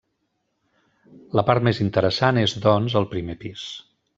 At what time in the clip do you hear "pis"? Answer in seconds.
3.45-3.69